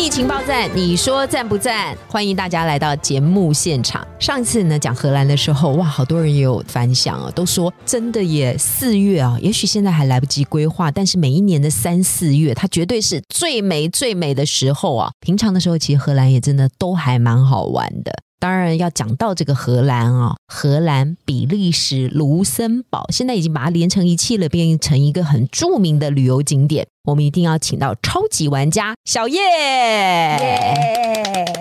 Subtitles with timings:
[0.00, 1.94] 疫情报站，你说赞不赞？
[2.08, 4.02] 欢迎大家来到节目现场。
[4.18, 15.10] 上一次呢讲荷兰的时候，哇，好多人也有反响啊，都说真的耶，四月啊，也许现在还来不及规划，但是每一年的三四月，它绝对是最美最美的时候啊。
[15.20, 18.10] 平常的时候，其实荷兰也真的都还蛮好玩的。
[18.40, 26.86] 当然要讲到这个荷兰啊，荷兰、比利时、卢森堡，现在已经把它连成一气了，变成一个很著名的旅游景点。
[27.04, 29.40] 我们一定要请到超级玩家小叶，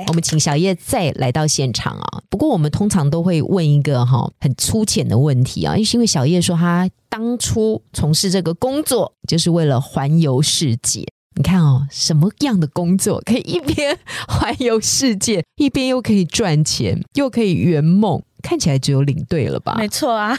[0.07, 2.21] 我们请小叶再来到现场啊。
[2.29, 11.05] 不过我们通常都会问一个哈很粗浅的问题啊，因为小叶说他当初从事这个工作就是为了环游世界。
[11.39, 18.21] 你看哦，什么样的工作可以一边 环游世界，一边又可以赚钱，又可以圆梦？
[18.43, 19.75] 看起来只有领队了吧？
[19.77, 20.37] 没错啊，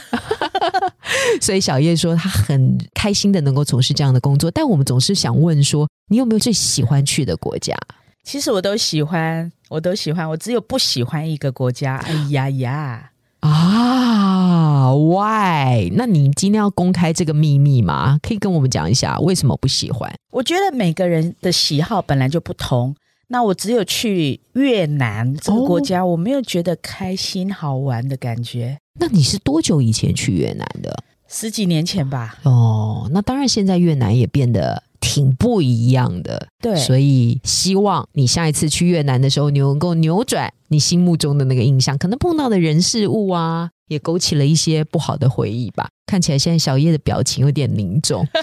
[1.40, 4.50] 所以小叶说他很开心的能够从事这样的工作。
[4.50, 7.74] 但我们总是想问说，你有没有最喜欢去的国家？
[8.22, 11.96] 其实我都喜欢，我都喜欢，我只有不喜欢一个国家。
[11.96, 13.09] 哎呀呀！
[13.40, 15.90] 啊，Why？
[15.94, 18.18] 那你今天要公开这个秘密吗？
[18.22, 20.12] 可以跟我们讲一下为什么不喜欢？
[20.30, 22.94] 我觉得每个人的喜好本来就不同。
[23.28, 28.76] 那我只有去越南这个国家，我没有觉得开心好玩的感觉。
[28.98, 31.04] 那你是多久以前去越南的？
[31.28, 32.38] 十几年前吧。
[32.42, 36.48] 哦，那当然，现在越南也变得挺不一样的。
[36.60, 41.96] 对，所以希望你下一次去越南的时候，你能够扭转你心目中的那个印象。
[41.98, 45.88] 可能碰到的人事物啊，也勾起了一些不好的回忆吧。
[46.06, 48.26] 看起来现在小叶的表情有点凝重。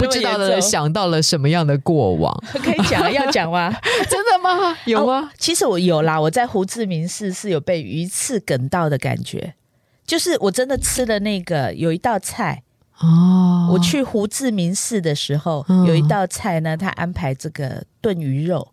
[0.00, 2.36] 不知道的想到了什么样的过往？
[2.52, 3.72] 可以讲，要讲吗？
[4.10, 4.76] 真的吗？
[4.86, 5.30] 有吗？
[5.38, 9.54] 其实我有啦，我在胡志明市是有被鱼刺梗到的感觉，
[10.04, 12.64] 就是我真的吃了那个有一道菜
[12.98, 13.68] 哦。
[13.72, 18.66] 我去胡志明市的时候，有一道菜呢，他安排这个炖鱼肉，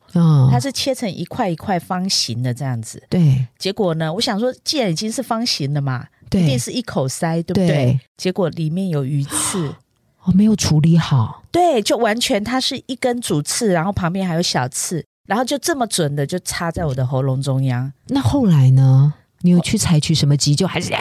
[0.51, 3.01] 它是切成一块一块方形的这样子。
[3.09, 7.99] 对，结果呢，我想说，既然已经是方形的嘛，一定是一口塞，对不对？
[8.17, 9.75] 结果里面有鱼刺。
[10.25, 17.91] 哦，没有处理好，对，就完全它是一根主刺，然后旁边还有小刺，然后就这么准的就插在我的喉咙中央。
[18.07, 19.15] 那后来呢？
[19.43, 20.91] 你有去采取什么急救，还是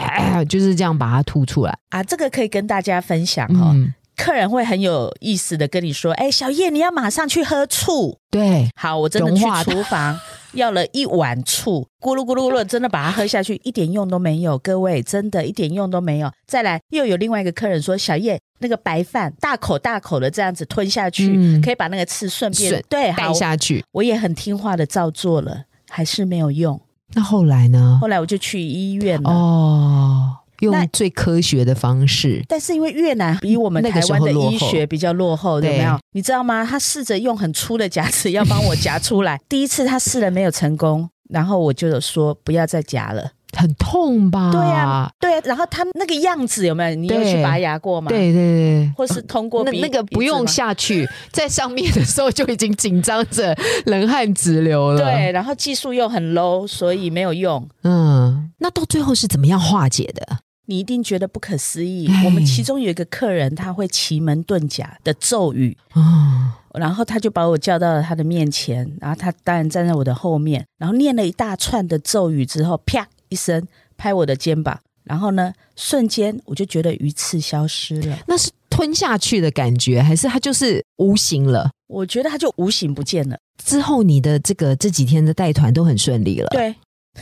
[0.47, 2.03] 就是这样把它吐出来啊？
[2.03, 3.73] 这个可以跟大家分享哈。
[4.15, 10.19] 客人会很有意思的跟你说：“哎，小叶，你要马上去喝醋。”对，好，我真的去厨房
[10.53, 14.55] 要了一碗醋，咕噜咕噜咕噜，真的把它喝下去，一点用都没有。
[14.59, 16.31] 各位，真的一点用都没有。
[16.45, 23.83] 再来，又有另外一个客人说：“小叶。”那个白饭大口大口的这样子吞下去，可以把那个刺顺便对带下去。
[23.91, 26.79] 我也很听话的照做了，还是没有用。
[27.15, 27.97] 那后来呢？
[28.01, 29.29] 后来我就去医院了。
[29.29, 32.43] 哦，用最科学的方式。
[32.47, 35.99] 但是因为越南比我们台湾的医学比较落后，有没有？
[36.13, 36.65] 你知道吗？
[36.65, 39.39] 他试着用很粗的夹子要帮我夹出来。
[39.49, 43.31] 第一次他试了没有成功，然后我就说不要再夹了。
[43.55, 44.51] 很痛吧？
[44.51, 45.39] 对呀，对。
[45.43, 46.95] 然后他那个样子有没有？
[46.95, 48.09] 你有去拔牙过吗？
[48.09, 53.55] 对对对，或是通过那那个不用下去，在上面的时候就已经紧张着，
[53.85, 55.01] 冷汗直流了。
[55.01, 57.67] 对，然后技术又很 low，所以没有用。
[57.83, 60.39] 嗯，那到最后是怎么样化解的？
[60.65, 62.09] 你一定觉得不可思议。
[62.23, 73.05] 我们其中有一个客人，他会奇门遁甲的咒语啊，然后他就把我叫到了他的面前，然后他当然站在我的后面，然后念了一大串的咒语之后，啪。
[73.33, 73.67] 一声
[73.97, 78.19] 拍我的肩膀，然后呢，瞬间我就觉得鱼刺消失了。
[78.27, 81.71] 那是吞下去的感觉，还是它就是无形了？
[81.87, 83.37] 我觉得它就无形不见了。
[83.63, 86.47] 之后你的这个这几天的带团都很顺利了。
[86.49, 86.75] 对，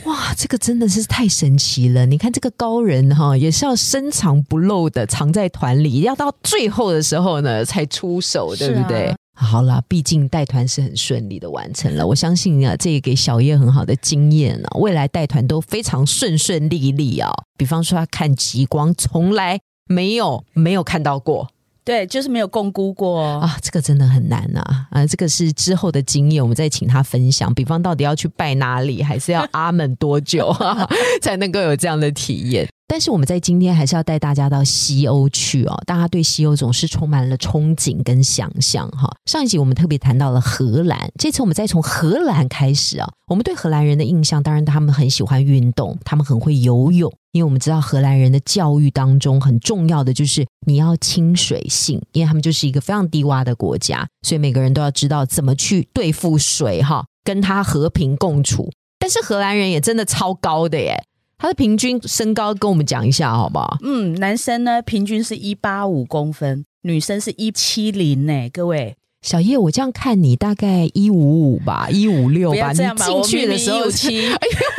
[0.04, 2.04] 哇，这个真的是太神奇了！
[2.06, 9.14] 你看这个高人哈，也是要深藏不露的藏在团里，要到最后的时候呢才出手，对不对？
[9.34, 17.30] 好了，毕竟带团是很顺利的完成了，我相信啊，这也给小叶很好的经验啊，未来带团都非常顺顺利利啊。
[17.56, 19.58] 比方说他看极光，从来
[19.88, 21.50] 没有没有看到过，
[21.82, 27.52] 对，就是没有共估过啊，这个真的很难啊啊，这个是之后的经验，我们再请他分享。
[27.54, 30.54] 比方到底要去拜哪里，还是要阿门多久
[31.22, 32.68] 才能够有这样的体验？
[32.92, 35.82] 但是我们在今天还是要带大家到西欧去哦。
[35.86, 39.10] 大家对西欧总是充满了憧憬跟想象哈。
[39.24, 43.08] 上一集我们特别谈到了荷兰，这次我们再从荷兰开始啊。
[43.28, 47.10] 我们对荷兰人的印象，当然他们很喜欢运动，他们很会游泳。
[47.32, 58.70] 因为我们知道荷兰人的教育当中很重要的就是你要亲水性，因为他们就是一个非常低洼的国家，所以每个人都要知道怎么去对付水哈，跟他和平共处。
[58.98, 61.02] 但是荷兰人也真的超高的耶，
[61.42, 63.76] 他的平均身高跟我们讲一下好不好？
[63.82, 68.94] 嗯，男生呢平均是一八五公分，女生是一七零呢，各位。
[69.22, 72.70] 小叶，我这样看你大概一五五吧，一五六吧。
[72.70, 74.28] 你进去的时候七，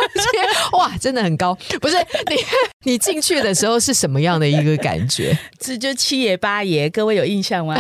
[0.71, 1.54] 哇，真的很高。
[1.81, 1.98] 不是
[2.31, 5.38] 你，你进去的时候是什么样的一个感觉？
[5.59, 7.75] 这就七爷八爷，各位有印象吗？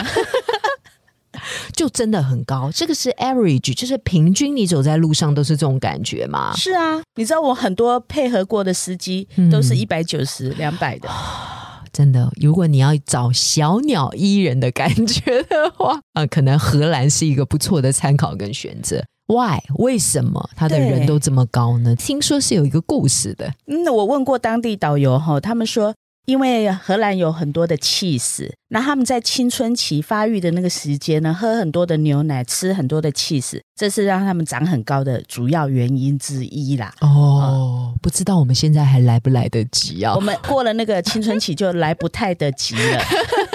[1.73, 2.69] 就真的很高。
[2.73, 6.53] 这个是 average，就是平均，你走在路上都是这种感觉吗？
[6.55, 11.09] 是啊，你知道我很多配合过的司机都是一百九十、两百的。
[11.93, 19.03] 真的，如果你要找小鸟依人的感觉的话，啊， 可能荷兰是一个不错的参考跟选择。
[19.27, 19.59] Why？
[19.77, 21.95] 为什么他的人都这么高呢？
[21.95, 23.53] 听说是有一个故事的。
[23.67, 25.93] 嗯，我问过当地导游哈，他们说。
[26.25, 36.93] 因为荷兰有很多的气死，那他们在青春期发育的那个时间呢，喝很多的牛奶，吃很多的气死，这是让他们长很高的主要原因之一啦。
[37.01, 40.15] 哦，不知道我们现在还来不来得及啊？
[40.15, 43.03] 我们过了那个青春期就来不太得及了，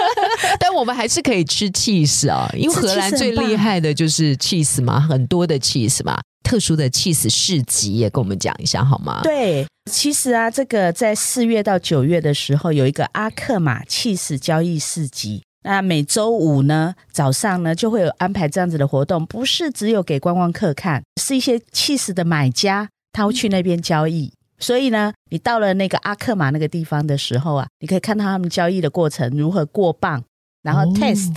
[0.59, 6.19] 但我们还是可以吃气死啊，因为荷兰最厉害的就是气死嘛，很多的气死嘛。
[6.43, 9.21] 特殊的气死市集也跟我们讲一下好吗？
[9.23, 30.23] 对，其实啊，这个在四月到九月的时候有一个阿克玛气死交易市集，那每周五呢早上呢就会有安排这样子的活动，不是只有给观光客看，是一些气死的买家他会去那边交易，所以呢，你到了那个阿克玛那个地方的时候啊，你可以看到他们交易的过程如何过磅，
[30.63, 31.35] 然后 test，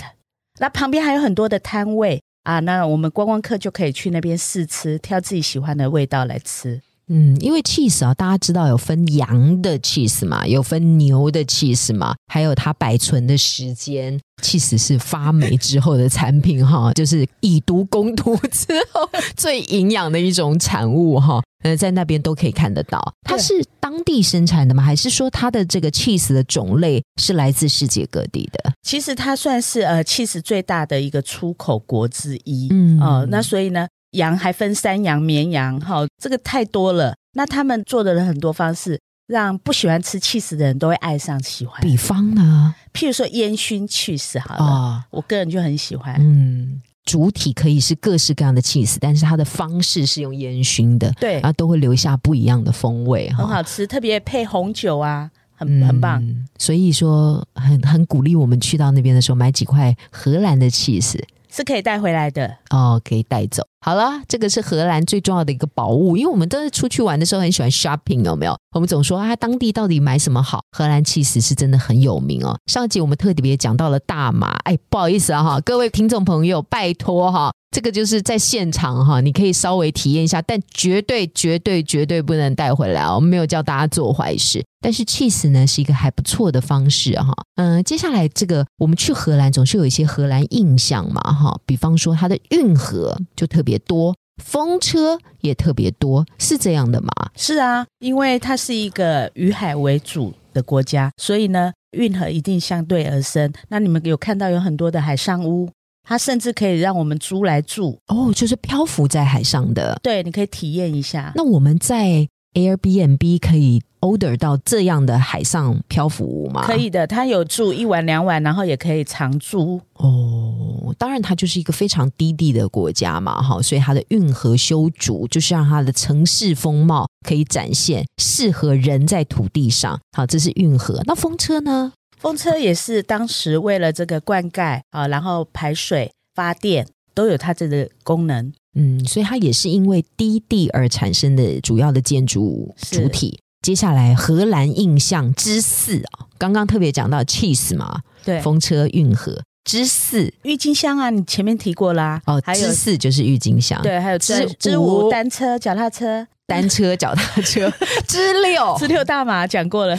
[0.59, 2.21] 那旁边还有很多的摊位。
[2.43, 6.81] 啊，那我们观光客就可以去那边试吃，挑自己喜欢的味道来吃。
[7.07, 21.41] 嗯，因为 cheese 啊，大家知道有分羊的 cheese 嘛，有分牛的 cheese 嘛，还有它保存的时间，cheese 是发霉之后的产品哈，就是以毒攻毒之后 最营养的一种产物哈。
[21.63, 24.83] 呃，在那边都可以看得到，它是当地生产的吗？
[24.83, 28.73] 还是说它的这个 cheese 的种类是来自世界各地的？
[28.81, 32.67] 其实它算是呃 cheese 最大的一个出口国之一。
[32.69, 37.13] 嗯，哦，那所以呢，羊还分山羊、绵羊，哈，这个太多了。
[37.33, 41.79] 那他们做的很多方式，让不喜欢吃 cheese 的人都会爱上喜欢。
[41.81, 46.15] 比方呢，譬如说烟熏 cheese，好了，我个人就很喜欢。
[46.19, 46.81] 嗯。
[47.05, 56.23] 主体可以是各式各样的 cheese，但是它的方式是用烟熏的，对，然后都会留下不一样的风味，很好吃，特别配红酒啊，很很棒。
[56.57, 61.21] 所以说，很很鼓励我们去到那边的时候买几块荷兰的 cheese。
[61.55, 63.63] 是可以带回来的哦，可以带走。
[63.85, 68.57] 好了，这个是荷兰最重要的一个宝物，因为我们都是出去玩的时候很喜欢 shopping，有没有？
[68.73, 70.61] 我们总说啊，当地到底买什么好？
[70.71, 72.57] 荷兰其实是真的很有名哦。
[72.65, 77.51] 上集我们特别讲到了大麻，哎，不好意思啊哈，各位听众朋友，拜托哈。
[77.73, 83.15] 这个就是在现场哈，你可以稍微体验一下，但绝对绝对绝对不能带回来哦。
[83.15, 87.33] 我们没有叫大家做坏事，但是 cheese 呢是一个还不错的方式哈。
[87.55, 97.09] 嗯，接下来这个我们去荷兰总是有一些荷兰印象嘛哈，比方说它的运河就特别多，风车也特别多，是这样的吗？
[97.35, 103.51] 是啊，因为它是一个以海为主的国家，所以呢运河一定相对而生。
[103.69, 105.67] 那你们有看到有很多的海上屋？
[106.03, 109.97] 它甚至可以让我们租来住哦，就是漂浮在海上的。
[110.03, 111.31] 对，你可以体验一下。
[111.35, 116.61] 那我们在 Airbnb 可以 order 到这样的海上漂浮屋吗？
[116.65, 119.81] 可以的，它有住一晚两晚，然后也可以长租。
[119.93, 129.99] 哦，当然，它就是一个非常低地的国家嘛，哈，所以它的运河修筑就是让它的城市风貌可以展现，适合人在土地上。
[130.15, 131.01] 好，这是运河。
[131.05, 131.93] 那风车呢？
[132.23, 138.53] 风车也是当时为了这个灌溉啊，然后排水、发电都有它这个功能。
[138.75, 143.37] 嗯，所以它也是因为低地而产生的主要的建筑物主体。
[143.61, 149.41] 接下来，荷兰印象之四啊，刚刚特别讲到 cheese 嘛，对，风车、运河。
[149.65, 152.21] 之四，郁金香啊，你前面提过啦。
[152.25, 157.69] 哦，还有之四就是郁金香，对，还有之之五单车、脚踏车、单车、脚踏车。
[158.07, 158.75] 之六。
[158.77, 159.97] 之六大马讲过了。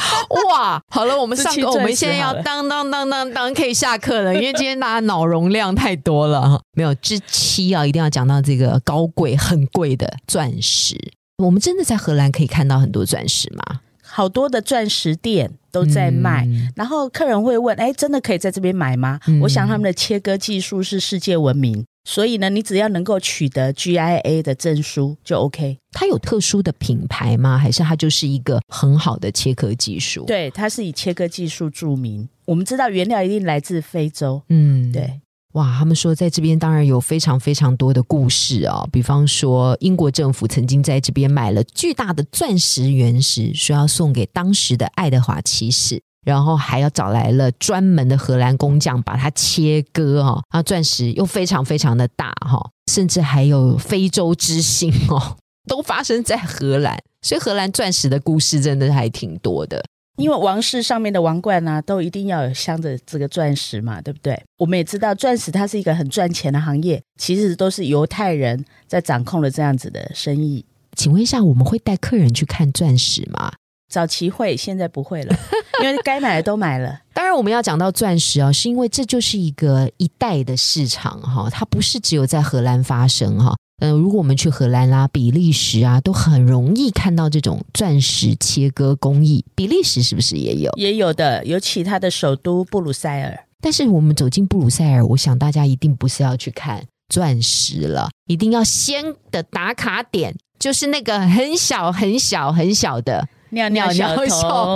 [0.50, 6.60] 哇，好了，我们上课，我们现在要当当当当当，可以下课了，因为今天大家脑容量太多了哈。
[6.76, 10.96] 没有之七啊，一定要讲到这个高贵、很贵的钻石。
[11.38, 13.80] 我们真的在荷兰可以看到很多钻石吗？
[14.02, 25.76] 好多的钻石店都在卖，然后客人会问：“哎，真的可以在这边买吗？”我想他们的切割技术是世界闻名，所以呢，你只要能够取得 GIA 的证书就 OK。
[25.92, 27.58] 它有特殊的品牌吗？
[27.58, 30.24] 还是它就是一个很好的切割技术？
[30.24, 32.28] 对，它是以切割技术著名。
[32.46, 35.20] 我们知道原料一定来自非洲，嗯，对。
[35.54, 55.36] 哇，他们说在这边当然有非常非常多的故事啊，比方说英国政府曾经在这边买了巨大的钻石原石，说要送给当时的爱德华七世，然后还要找来了专门的荷兰工匠把它切割哈，啊，钻石又非常非常的大哈，甚至还有非洲之星哦，
[55.68, 59.84] 都发生在荷兰，所以荷兰钻石的故事真的还挺多的。
[60.16, 64.38] 因为王室上面的王冠呢，都一定要有镶着这个钻石嘛，对不对？
[64.58, 70.62] 我们也知道钻石它是一个很赚钱的行业，其实都是犹太人在掌控了这样子的生意。
[70.94, 73.52] 请问一下，我们会带客人去看钻石吗？
[73.90, 75.36] 早期会，现在不会了，
[75.82, 77.00] 因为该买的都买了。
[77.12, 83.54] 当然，我们要讲到钻石啊，是因为这就是一个一代的市场哈，它不是只有在荷兰发生哈。
[83.82, 89.44] 嗯，如果我们去荷兰啦、比利时啊，都很容易看到这种钻石切割工艺。
[89.54, 90.70] 比利时是不是也有？
[90.76, 93.44] 也有的，尤其它的首都布鲁塞尔。
[93.60, 103.26] 但是我们走进布鲁塞尔，我想大家一定不是要去看钻石了，一定要先的打卡点就是那个很小、很小、很小的。
[103.50, 104.14] 尿尿小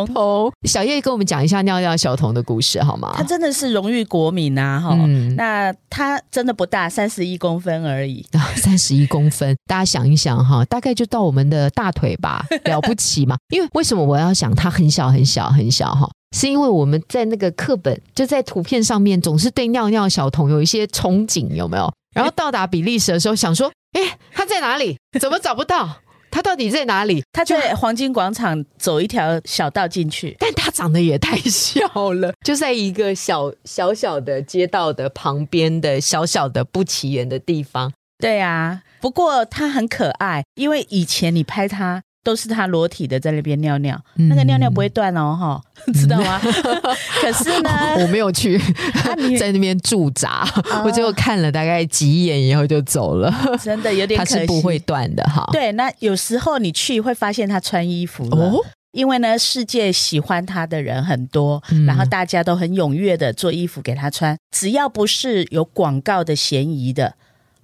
[0.06, 3.12] 童，小叶跟我们讲一下尿尿小童的故事好吗？
[3.16, 4.80] 他真的是荣誉国民啊！
[4.80, 4.94] 哈，
[5.36, 8.24] 那他真的不大，三十一公分而已。
[8.56, 13.36] 三十一公分，大家想一想哈，大概就到我们的大腿吧， 了不起嘛？
[13.50, 16.10] 因为为什么我要想他很小很小很小哈？
[16.36, 21.92] 是因为我们在那个课本就在图片上面总是对尿尿小童有一些憧憬，有没有？
[22.12, 24.96] 然后到达比利时的时候，想说，哎，他在哪里？
[25.20, 25.98] 怎么找不到？
[26.34, 27.22] 他到底在哪里？
[27.32, 37.92] 他在黄金广场走一条小道进去，但他长得也太小了，就在一个小小小的街道的旁边的小小的不起眼的地方。
[38.18, 42.02] 对啊，不过他很可爱，因为以前你拍他。
[42.24, 45.62] 都是他裸体的在那边尿尿，那个尿尿不会断哦，哈，
[45.92, 46.40] 知道吗？
[47.20, 48.58] 可是呢， 我没有去
[49.38, 50.44] 在那边驻扎，
[50.84, 53.32] 我就看了大概几眼以后就走了。
[53.62, 55.46] 真的有点，他是不会断的哈。
[55.52, 58.58] 对，那有时候你去会发现他穿衣服哦，
[58.92, 67.14] 因为呢，世界喜欢他的人很多，然后大家都很踊跃的做衣服给他穿，只要不是有广告的嫌疑的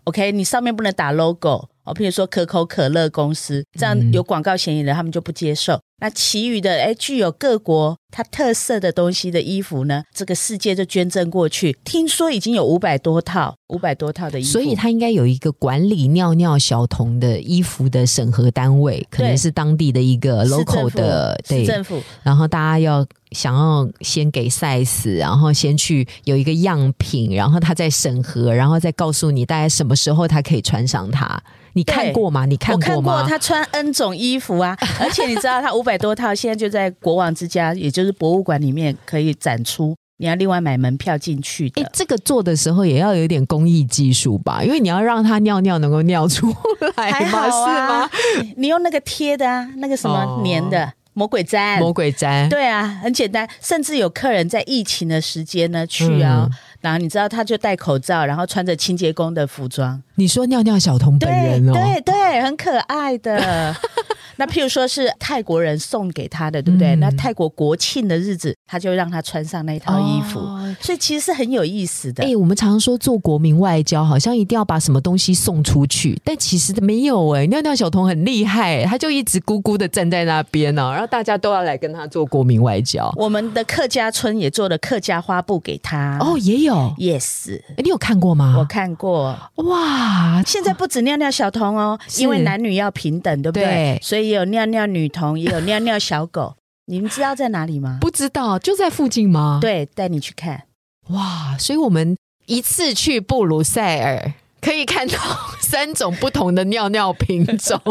[0.05, 1.69] ，OK，你上面不能打 logo。
[1.91, 5.81] 哦，譬如说可口可乐公司这样有广告嫌疑的，他们就不接受。
[6.01, 11.79] 那其余的，哎，具有各国它特色的东西的衣服呢，这个世界就捐赠过去。
[11.85, 14.51] 听说已经有五百多套，五百多套的衣服。
[14.51, 22.03] 所以它应该有一个管理尿尿小童的衣服的审核单位，可能是当地的一个 local 的对政府。
[22.23, 31.41] 然后大家要想要先给 size，然后先去有一个样品，然后他再审核，然后再告诉你大概什么时候他可以穿上它。
[31.73, 32.47] 你看过吗？
[32.47, 33.25] 你看过吗？
[33.29, 39.95] 他穿 N 种衣服啊， 而且你知道他五百多套，现在就在国王之家，也就是博物馆里面可以展出。
[40.19, 41.73] 你要另外买门票进去。
[41.77, 44.63] 哎，这个做的时候也要有点工艺技术吧？
[44.63, 46.55] 因为你要让他尿尿能够尿出
[46.97, 47.45] 来吗？
[47.49, 48.11] 是吗？
[48.59, 52.51] 你用那个贴的啊，那个什么粘的魔鬼粘，魔鬼粘。
[52.51, 53.49] 对啊，很简单。
[53.63, 56.47] 甚至有客人在疫情的时间呢去啊。
[56.83, 60.03] 然后你知道，他就戴口罩，然后穿着清洁工的服装。
[60.17, 63.75] 你说尿尿小童本人哦，对对，很可爱的。
[64.41, 66.97] 那譬如说是泰国人送给他的，对不对？
[66.97, 70.41] 那泰国国庆的日子，他就让他穿上那套衣服，
[70.81, 72.25] 所以其实是很有意思的。
[72.25, 77.45] 哎，我们常常说做国民外交，好像一定要把什么东西送出去，但其实没有哎。
[77.47, 83.13] 尿尿小童很厉害，他就一直孤孤的站在那边呢，然后大家都要来跟他做国民外交。
[83.17, 88.55] 我们的客家村也做了客家花布给他哦，也有，yes，你有看过吗？
[88.59, 90.43] 我看过，哇！
[90.47, 93.99] 现在不止尿尿小童哦，因为男女要平等，对不对？
[94.01, 94.31] 所以。
[94.31, 96.55] 也有尿尿女童，也有尿尿小狗，
[96.91, 97.99] 你们知道在哪里吗？
[98.01, 99.59] 不知道，就在附近吗？
[99.61, 100.65] 对，带你去看。
[101.11, 102.17] 哇，所以我们
[102.47, 104.35] 一次去布鲁塞尔。
[104.61, 105.19] 可以看到
[105.61, 107.81] 三种不同的尿尿品种。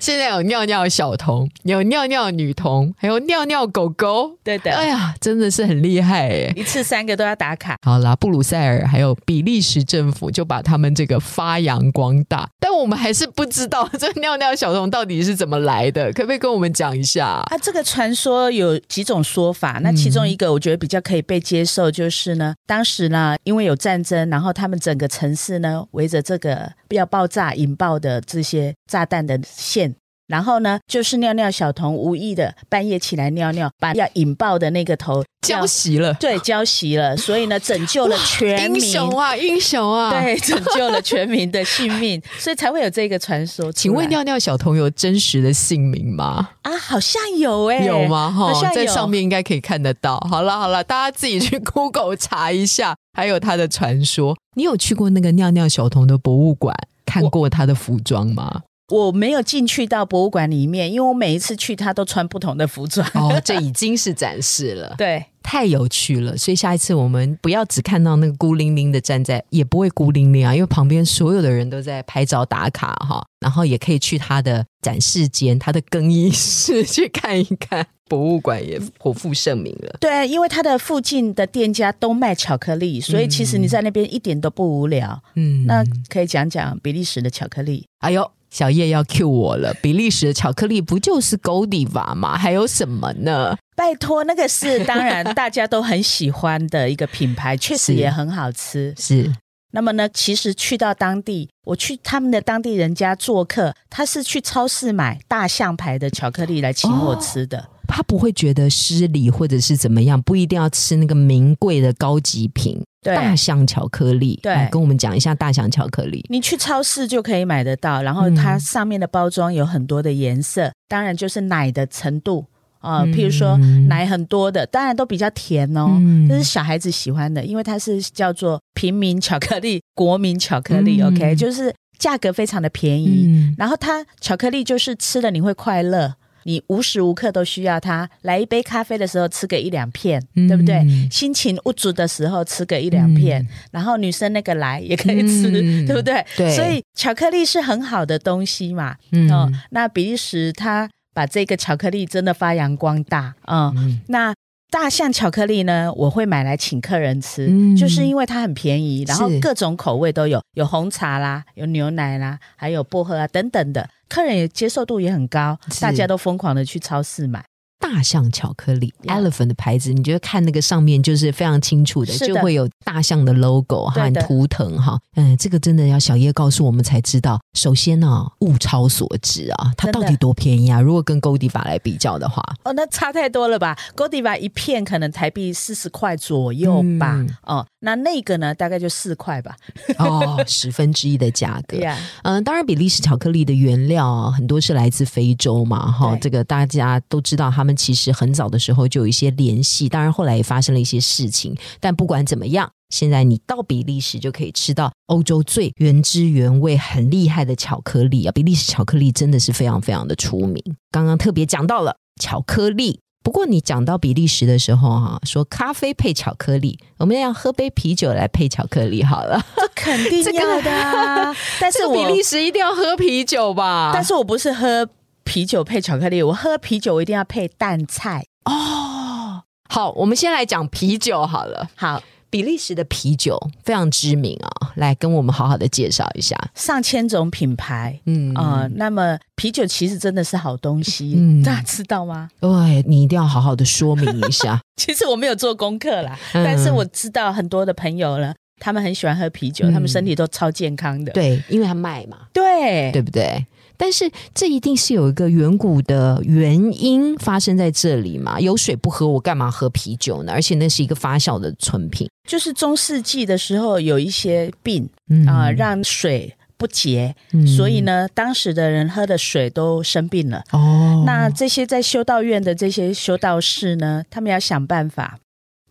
[0.00, 4.36] 现在有尿尿小童，有尿尿女童，还有尿尿狗狗。
[4.44, 6.52] 对的，哎呀，真的是很厉害哎！
[6.54, 7.76] 一次三个都要打卡。
[7.82, 17.26] 好啦，布鲁塞尔还有比利时政府就把他们这个发扬光大，但我们还是不知道这尿尿小童到底是怎么来的，可不可以跟我们讲一下？
[17.26, 24.63] 啊，这个传说有几种说法，那其中一个我觉得比较可以被接受，就是呢，当时呢，因为有战争，然后他。
[24.64, 29.94] 他们整个城市呢，围着这个要爆炸引爆的这些炸弹的线
[30.26, 43.70] 然后呢，就是尿尿小童无意的半夜起来尿尿，把要引爆的那个头浇熄了，对，浇熄了，所以呢，拯救了全民，英雄啊，英雄啊，对， 拯救了全民的性命，所以才会有这个传说。
[43.70, 46.48] 请问尿尿小童有真实的姓名吗？
[46.62, 48.30] 啊，好像有哎，有吗？
[48.30, 50.18] 哈，在上面应该可以看得到。
[50.30, 54.36] 好了好了，大家自己去 Google 查一下，还有他的传说。
[54.56, 58.62] 你有去过那个尿尿小童的博物馆，看过他的服装吗？
[58.88, 63.08] 我没有进去到博物馆里面，因为我每一次去，他都穿不同的服装。
[63.14, 66.36] 哦，这已经是展示了， 对，太有趣了。
[66.36, 77.86] 所以下一次我们不要只看到那个孤零零的站在，也不会孤零零啊，因为旁边所有的人都在拍照打卡哈，然后也可以去他的展示间、他的更衣室去看一看。
[78.06, 79.96] 博物馆也颇负盛名了。
[79.98, 85.22] 对，因为它的附近的店家都卖巧克力，所以其实你在那边一点都不无聊。
[85.36, 87.86] 嗯，那可以讲讲比利时的巧克力。
[88.00, 88.30] 哎呦。
[88.54, 92.38] 小叶要 cue 我了，比利时的巧克力不就是 Godiva 吗？
[92.38, 93.56] 还有什么呢？
[93.74, 98.94] 拜托，那个是当然大家都很喜欢的一个品牌， 确实也很好吃。
[98.96, 99.32] 是。
[99.72, 107.70] 那么呢，其实去到当地，我去他们的当地人家做客，他是去超市买大象牌的巧克力来请我吃的。
[107.86, 112.82] 他不会觉得失礼或者是怎么样，不一定要吃那个名贵的高级品。
[113.02, 116.24] 大象巧克力，对，跟我们讲一下大象巧克力。
[116.30, 122.46] 你去超市就可以买得到，然后它上面的包装有很多的颜色，当然就是奶的程度
[122.78, 136.14] 啊，譬如说奶很多的，当然都比较甜哦，这是小孩子喜欢的，因为它是叫做平民巧克力、国民巧克力，OK，就是价格非常的便宜，然后它巧克力就是吃了你会快乐。
[136.44, 140.84] 你无时无刻都需要它，来一杯咖啡的时候吃个一两片，对不对？
[141.10, 145.50] 心情不足的时候吃个一两片，然后女生那个来也可以吃，
[145.86, 146.24] 对不对？
[146.36, 148.96] 对，所以巧克力是很好的东西嘛。
[149.30, 153.72] 哦，那比利时它把这个巧克力真的发扬光大啊。
[154.08, 154.34] 那
[154.70, 157.46] 大象巧克力呢，我会买来请客人吃，
[157.76, 163.88] 就是因为它很便宜，然后各种口味都有，有红茶啦，有牛奶啦，还有薄荷啊等等的。
[164.14, 167.44] 客人也接受度也很高，大家都疯狂的去超市买。
[167.84, 174.98] 大象巧克力 （Elephant） 的牌子，你觉得看那个上面就是非常清楚的，就会有大象的 logo 和图腾哈。
[175.16, 177.38] 嗯，这个真的要小叶告诉我们才知道。
[177.52, 180.80] 首先呢，物超所值啊，它到底多便宜啊？
[180.80, 187.22] 如果跟 Goldiva 来比较的话，哦，那差太多了吧？Goldiva 一片可能台币四十块左右吧。
[187.42, 189.54] 哦，那那个呢，大概就四块吧。
[190.00, 191.76] 哦，十分之一的价格。
[192.22, 195.92] 嗯，当然，比利时巧克力的原料啊，很多是来自非洲嘛。
[195.92, 197.73] 哈，这个大家都知道他们。
[197.74, 201.56] 其实很早的时候就有一些联系，当然后来也发生了一些事情。
[201.80, 208.32] 但不管怎么样，现在你到比利时就可以吃到欧洲最原汁原味、很厉害的巧克力啊！
[208.32, 210.62] 比利时巧克力真的是非常非常的出名。
[210.90, 221.34] 刚刚特别讲到了巧克力，不过你讲到比利时的时候哈，说咖啡配巧克力，我们要喝杯啤酒来配巧克力好了，这肯定要的。
[221.60, 223.90] 但是比利时一定要喝啤酒吧？
[223.92, 224.88] 但是我不是喝。
[225.24, 229.42] 啤酒配巧克力，我喝啤酒我一定要配淡菜哦。
[229.68, 231.68] 好，我们先来讲啤酒好了。
[231.74, 236.36] 好，比利时的啤酒非常知名啊，来跟我们好好的介绍一下。
[236.54, 242.28] 上千种品牌，嗯啊，那么啤酒其实真的是好东西，嗯、大家知道吗？
[242.38, 244.60] 对，你一定要好好的说明一下。
[244.76, 251.10] 其实我没有做功课啦，但是我知道很多的朋友了，他们很喜欢喝啤酒，他们身体都超健康的。
[251.12, 253.44] 对，因为他卖嘛，对，对不对？
[253.84, 258.40] 但是这一定是有一个远古的原因发生在这里嘛？
[258.40, 260.32] 有水不喝，我干嘛喝啤酒呢？
[260.32, 264.88] 而且那是一个发酵的纯品，就是中世纪的时候有一些病
[265.28, 267.14] 啊，让水不洁，
[267.58, 270.42] 所以呢，当时的人喝的水都生病了。
[270.52, 275.18] 哦，那这些在修道院的这些修道士呢，他们要想办法。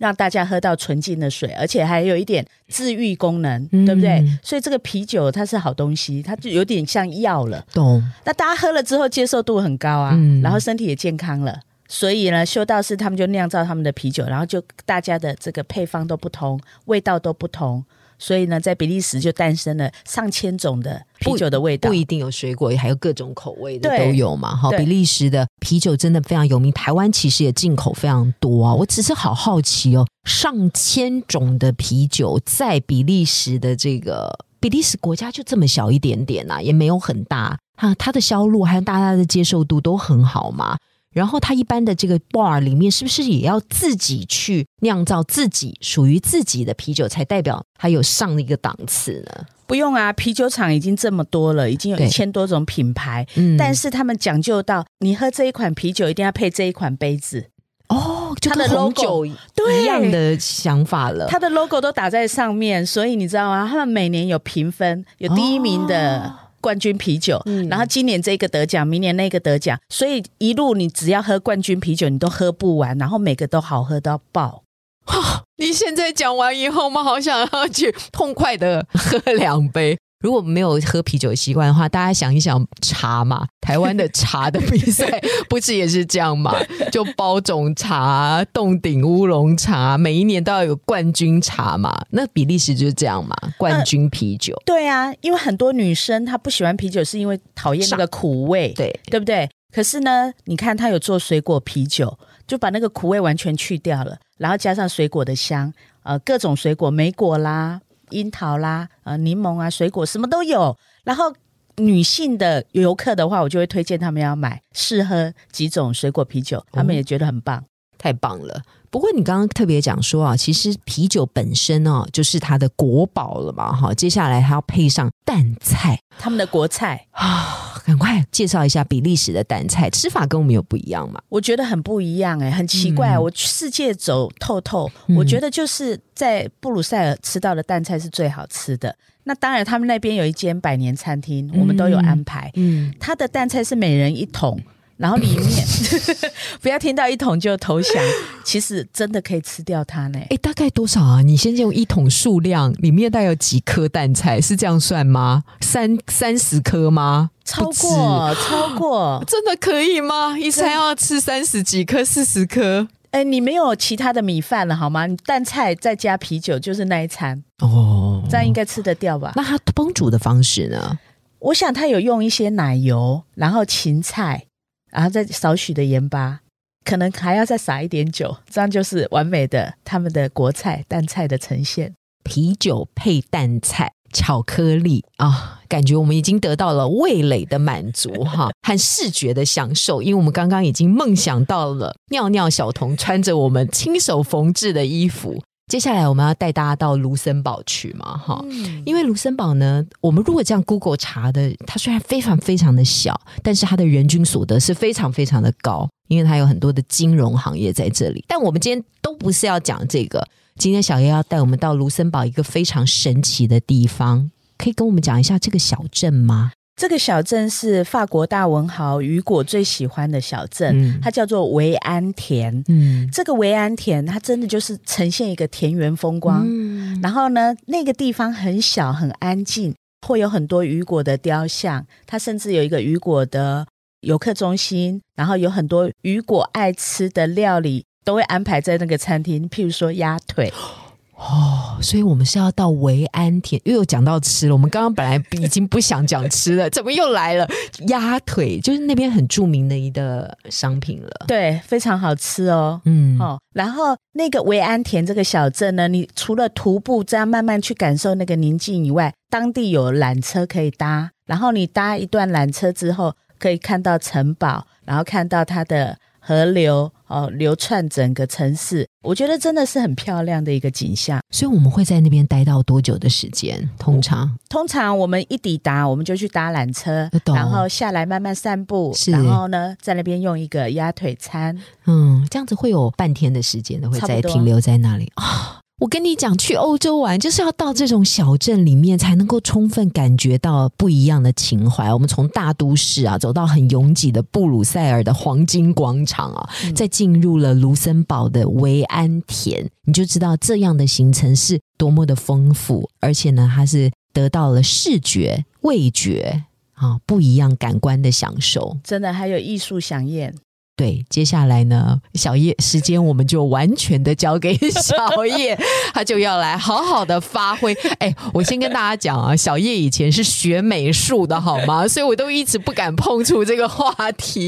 [0.04, 4.22] 让大家喝到纯净的水，而且还有一点治愈功能，对不对？
[4.44, 7.66] 所以这个啤酒它是好东西，它就有点像药了。
[7.74, 8.04] 懂？
[8.26, 11.58] 那大家喝了之后接受度很高啊，然后身体也健康了。
[11.88, 17.86] 所以呢，修道士他们就酿造他们的啤酒，然后就大家的这个配方都不同，味道都不同。
[18.18, 24.56] 所以呢，在比利时就诞生了上千种的啤酒的味道，不一定有水果，还有各种口味的都有嘛。
[24.56, 28.74] 哈，比利时的啤酒真的非常有名，台湾其实也进口非常多啊。
[28.74, 40.78] 我只是好好奇哦，上千种的啤酒在比利时的这个比利时国家就这么小一点点呐，也没有很大啊，它的销路还有大家的接受度都很好嘛。
[41.14, 49.46] 然后他一般的这个 bar 里面是不是也要自己去酿造自己属于自己的啤酒，才代表它有上一个档次呢？
[49.66, 57.50] 不用啊，啤酒厂已经这么多了，已经有一千多种品牌，嗯但是他们讲究到，你喝这一款啤酒一定要配这一款杯子，
[57.90, 61.28] 哦，就跟红 logo 酒对一样的想法了。
[61.28, 63.68] 它的 logo 都打在上面，所以你知道吗？
[63.70, 66.34] 他们每年有评分，有第一名的。
[66.64, 74.64] 冠军啤酒，嗯然后今年这个得奖，明年那个得奖，所以一路你只要喝冠军啤酒，你都喝不完，然后每个都好喝到爆。
[75.58, 79.98] 你现在讲完以后，我们好想要去痛快的喝两杯。
[80.24, 86.56] 如果没有喝啤酒的习惯的话，大家想一想茶嘛， 台湾的茶的比赛不是也是这样嘛？
[86.94, 92.06] 就包种茶、洞顶乌龙茶，每一年都要有冠军茶嘛。
[92.12, 94.56] 那比利时就是这样嘛，冠军啤酒。
[94.66, 99.50] 对啊，因为很多女生她不喜欢啤酒，是因为讨厌那个苦味，对，对不对？
[99.74, 107.82] 可是呢，你看她有做水果啤酒，就把那个苦味完全去掉了，然后加上水果的香，呃，各种水果，莓果啦、
[108.14, 110.78] 樱桃啦、呃，柠檬啊，水果什么都有。
[111.04, 111.34] 然后
[111.78, 117.64] 女性的游客的话，我就会推荐他们要买试喝几种水果啤酒，他们也觉得很棒。
[117.98, 118.62] 太棒了！
[118.90, 123.94] 不过你刚刚特别讲说啊，其实啤酒本身哦，就是它的国宝了嘛，哈。
[123.94, 131.22] 接下来还要配上淡菜他们的国菜啊，赶快介绍一下比利时的蛋菜，吃法跟我们有不一样吗？
[131.30, 133.16] 我觉得很不一样哎、很奇怪。
[133.16, 138.96] 嗯我世界走透透，嗯我觉得就是在布鲁塞尔吃到的蛋菜是最好吃的。
[139.26, 142.52] 那当然，他们那边有一间百年餐厅，我们都有安排。
[142.56, 144.60] 嗯，他的蛋菜是每人一桶，
[145.04, 145.68] 然后里面
[146.64, 148.02] 不要听到一桶就投降，
[148.46, 150.20] 其实真的可以吃掉它呢。
[150.30, 151.22] 哎，大概多少啊？
[151.22, 154.40] 你先用一桶数量，里面大概有几颗淡菜？
[154.40, 155.44] 是这样算吗？
[155.60, 157.32] 三三十颗吗？
[157.44, 160.40] 超过超过， 真的可以吗？
[160.40, 162.88] 一餐要吃三十几颗、四十颗？
[163.12, 165.06] 哎，你没有其他的米饭了好吗？
[165.06, 169.34] 你淡菜再加啤酒就是那一餐，哦，这样应该吃得掉吧？
[169.36, 170.98] 那它烹煮的方式呢？
[171.40, 174.46] 我想他有用一些奶油，然后芹菜，
[174.94, 176.42] 然后再少许的盐巴，
[176.86, 181.94] 可能还要再撒一点酒，这样就是完美的他们的国菜淡菜的呈现。
[182.24, 190.02] 啤酒配淡菜、巧克力啊，感觉我们已经得到了味蕾的满足哈， 和视觉的享受。
[190.02, 195.44] 因为我们刚刚已经梦想到了尿尿小童穿着我们亲手缝制的衣服。
[195.68, 198.44] 接下来我们要带大家到卢森堡去嘛哈。
[198.50, 208.24] 嗯，因为卢森堡呢，我们如果这样 Google 查的，它虽然非常非常的小，但是它的人均所得是非常非常的高，因为它有很多的金融行业在这里。
[208.28, 216.52] 但我们今天都不是要讲这个，今天小叶要带我们到卢森堡一个非常神奇的地方，可以跟我们讲一下这个小镇吗？
[216.76, 222.64] 这个小镇是法国大文豪雨果最喜欢的小镇，嗯它叫做维安田。
[222.68, 226.44] 嗯，这个维安田，它真的就是呈现一个田园风光。
[226.46, 229.76] 嗯然后呢，那个地方很小很安静，
[230.08, 233.68] 会有很多雨果的雕像，它甚至有一个雨果的
[234.02, 240.52] 游客中心，然后有很多雨果爱吃的料理都会安排在那个餐厅，譬如说鸭腿。
[241.24, 244.54] 哦，所以我们是要到维安田，又有讲到吃了。
[244.54, 247.48] 我们刚刚本来已经不想讲吃了，怎么又来了？
[247.88, 251.26] 鸭腿就是那边很著名的一个商品了。
[251.26, 252.82] 对，非常好吃哦。
[252.84, 271.20] 嗯，哦，然后那个维安田这个小镇呢，你除了徒步这样慢慢去感受那个宁静以外，当地有缆车可以搭，然后你搭一段缆车之后，可以看到城堡，然后看到它的河流哦流串整个城市，我觉得真的是很漂亮的一个景象。
[271.32, 273.70] 所以我们会在那边待到多久的时间？
[273.78, 281.60] 通常通常我们一抵达，我们就去搭缆车然后下来慢慢散步，然后呢，在那边用一个鸭腿餐。
[281.86, 285.60] 嗯，这样子会有半天的时间的，会差不多再停留在那里啊。
[285.84, 291.94] 我跟你讲，去欧洲玩就是要到这种小镇里面，才能够充分感觉到不一样的情怀。
[291.94, 308.78] 我们从大都市啊，走到很拥挤的布鲁塞尔的黄金广场啊，嗯再进入了卢森堡的维安田，你就知道这样的行程是多么的丰富，而且呢，它是得到了视觉、味觉啊不一样感官的享受。
[308.86, 310.34] 真的还有艺术飨宴，
[310.76, 315.56] 对，接下来呢，小叶时间我们就完全的交给小叶，
[315.94, 317.76] 他就要来好好的发挥。
[318.00, 321.86] 哎，我先跟大家讲啊，小叶以前是学美术的好吗？
[321.88, 324.48] 所以我都一直不敢碰触这个话题。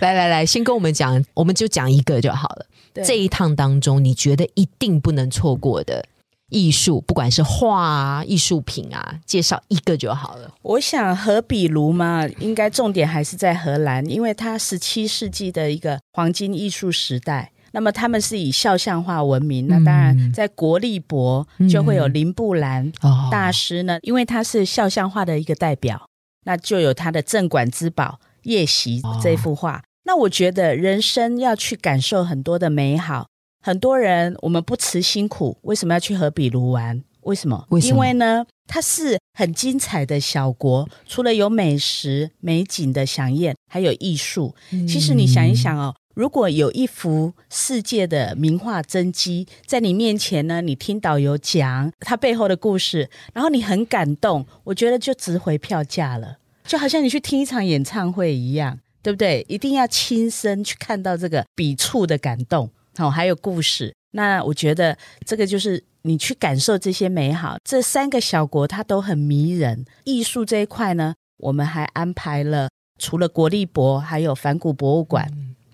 [0.00, 2.66] 来来来，先跟我们讲，我们就讲一个就好了。
[2.94, 6.02] 对这一趟当中，你觉得一定不能错过的
[6.50, 10.54] 艺术，不管是画啊、艺术品啊，介绍一个就好了。
[10.62, 17.52] 我想荷比卢嘛，应该重点还是在荷兰，因为它十七世纪的一个黄金艺术时代。
[17.72, 22.90] 那么他们是以肖像画闻名，那当然在国立博就会有林布兰
[23.30, 26.08] 大师呢，因为他是肖像画的一个代表，
[26.46, 29.82] 那就有他的镇馆之宝《夜袭》这幅画。
[30.04, 33.26] 那我觉得人生要去感受很多的美好。
[33.68, 37.04] 很多人我们不辞辛苦，为什么要去和比卢玩？
[37.24, 37.66] 为什么？
[37.82, 44.54] 因为呢，它是很精彩的小国，除了有美食美景的享宴，还有艺术。
[44.70, 58.78] 其实你想一想哦，如果有一幅世界的名画真迹在你面前呢，你听导游讲它背后的故事，然后你很感动，我觉得就值回票价了，就好像你去听一场演唱会一样。
[59.00, 59.46] 对不对？
[59.48, 63.94] 一定要亲身去看到这个笔触的感动，好，还有故事。
[64.10, 67.56] 那我觉得这个就是你去感受这些美好。
[67.62, 69.84] 这三个小国它都很迷人。
[70.04, 75.30] 艺术这一块呢，我们还安排了除了国立博，还有反古博物馆。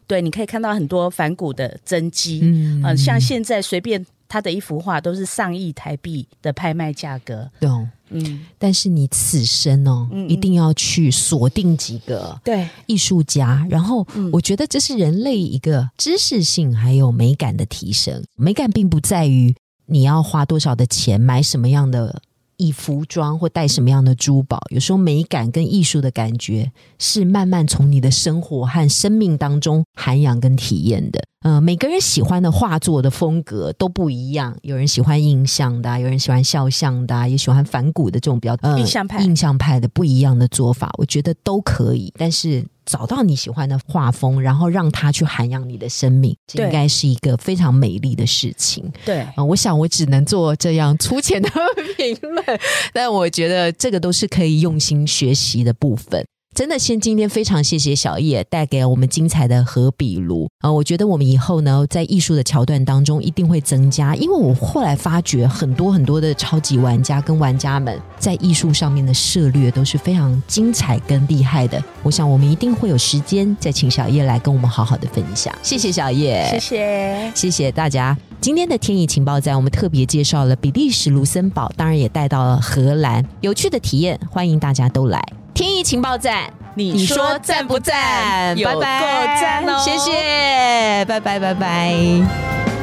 [0.07, 2.41] 对，你可以看到很多反古的真迹。
[2.43, 4.05] 嗯，像现在随便。
[4.35, 7.89] 他的一幅画都是上亿台币的拍卖价格，懂？
[8.09, 18.25] 嗯，但是你此生哦，一定要去锁定几个对艺术家，然后我觉得这是人类一个知识性还有美感的提升。
[18.35, 19.55] 美感并不在于
[19.87, 22.21] 你要花多少的钱买什么样的。
[22.57, 31.23] 以服装或戴什么样的珠宝，有时候美感跟艺术的感觉是慢慢从你的生活和生命当中涵养跟体验的。
[31.43, 42.13] 呃，每个人喜欢的画作的风格都不一样，有人喜欢印象的，有人喜欢肖像的，也喜欢反骨的这种比较印象派、印象派的不一样的做法，我觉得都可以。
[42.17, 42.65] 但是。
[42.85, 48.91] 找到你喜欢的画风，然后让它去涵养你的生命，这应该是一个非常美丽的事情。
[49.05, 51.51] 对，啊，我想我只能做这样粗浅的
[51.97, 52.45] 评论，
[52.93, 56.25] 但我觉得这个都是可以用心学习的部分。
[56.55, 60.71] 真的，先今天非常谢谢小叶带给我们精彩的和比卢啊！
[60.71, 71.83] 我觉得我们以后呢，在艺术的桥段当中一定会增加，因为我后来发觉很多很多的超级玩家跟玩家们在艺术上面的涉略都是非常精彩跟厉害的。
[72.05, 75.53] 我想我们一定会有时间再请小叶来跟我们好好的分享。
[75.61, 78.17] 谢谢小叶，谢谢谢谢大家。
[78.41, 85.21] 今天的天意情报站，我们特别介绍了比利时卢森堡，当然也带到了荷兰，有趣的体验，欢迎大家都来。
[85.55, 88.57] 天意情报站，你说赞不赞？
[88.57, 89.79] 拜拜，赞哦！
[89.79, 92.74] 谢谢，拜拜，拜拜。